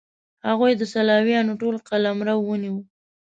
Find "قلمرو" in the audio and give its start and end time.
1.89-2.35